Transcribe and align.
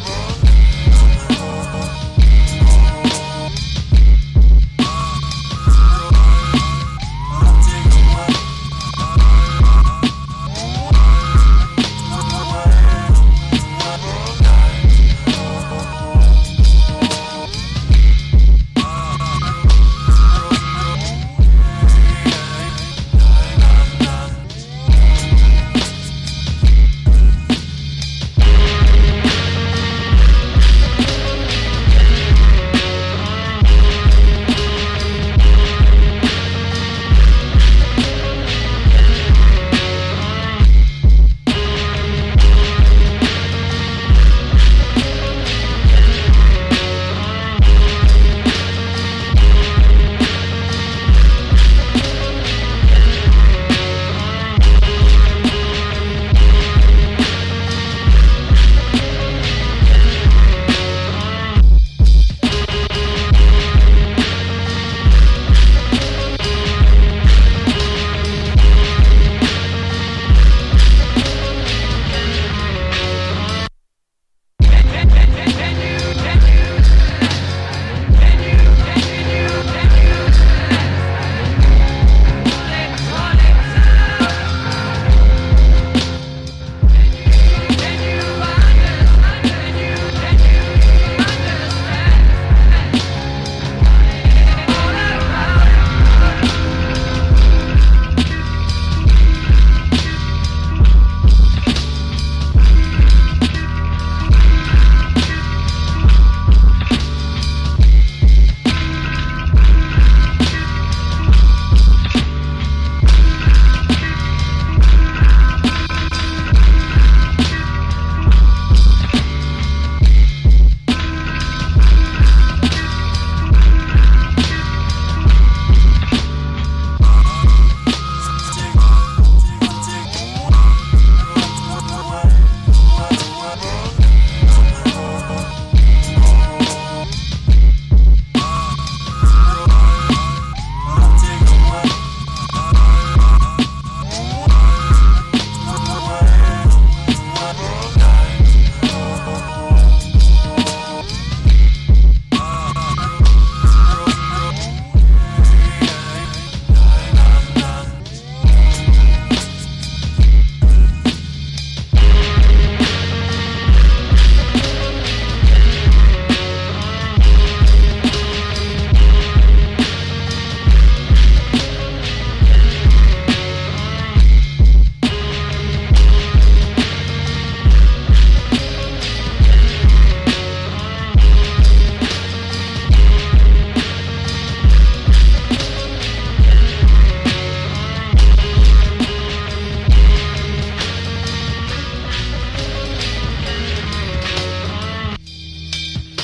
Bubble. 0.00 0.27